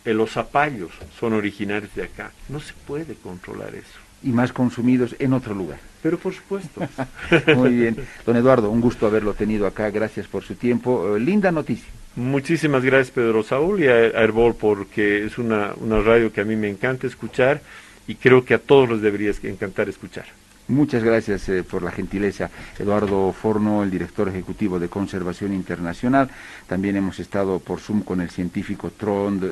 [0.05, 2.31] Eh, los zapallos son originarios de acá.
[2.49, 3.99] No se puede controlar eso.
[4.23, 5.79] Y más consumidos en otro lugar.
[6.05, 6.82] Pero por supuesto.
[7.57, 7.96] Muy bien.
[8.26, 9.88] Don Eduardo, un gusto haberlo tenido acá.
[9.88, 11.16] Gracias por su tiempo.
[11.16, 11.88] Eh, linda noticia.
[12.14, 16.57] Muchísimas gracias, Pedro Saúl, y a Herbol, porque es una, una radio que a mí
[16.57, 17.62] me encanta escuchar
[18.07, 20.26] y creo que a todos los debería encantar escuchar.
[20.68, 26.28] Muchas gracias eh, por la gentileza, Eduardo Forno, el director ejecutivo de Conservación Internacional.
[26.66, 29.42] También hemos estado por Zoom con el científico Trond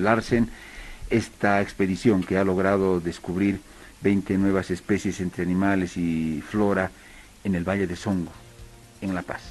[0.00, 0.50] Larsen.
[1.10, 3.58] Esta expedición que ha logrado descubrir
[4.02, 6.90] 20 nuevas especies entre animales y flora
[7.44, 8.32] en el Valle de Songo,
[9.00, 9.42] en La Paz.